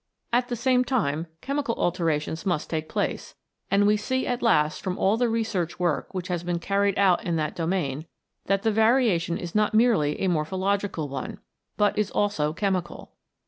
At 0.33 0.47
the 0.47 0.55
same 0.55 0.83
time 0.83 1.27
chemical 1.41 1.75
alterations 1.75 2.43
must 2.43 2.71
take 2.71 2.89
place, 2.89 3.35
and 3.69 3.85
we 3.85 3.97
see 3.97 4.25
at 4.25 4.41
last 4.41 4.81
from 4.81 4.97
all 4.97 5.15
the 5.15 5.29
research 5.29 5.77
work 5.79 6.11
which 6.11 6.27
has 6.27 6.41
been 6.43 6.57
carried 6.57 6.97
out 6.97 7.23
in 7.23 7.35
that 7.35 7.55
domain, 7.55 8.07
that 8.47 8.63
the 8.63 8.71
variation 8.71 9.37
is 9.37 9.53
not 9.53 9.75
merely 9.75 10.19
a 10.21 10.27
morphological 10.27 11.07
one, 11.07 11.37
but 11.77 11.99
is 11.99 12.09
also 12.09 12.51
chemical. 12.51 13.11